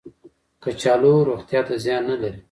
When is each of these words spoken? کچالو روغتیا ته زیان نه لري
کچالو 0.63 1.13
روغتیا 1.29 1.61
ته 1.67 1.73
زیان 1.83 2.03
نه 2.09 2.15
لري 2.21 2.39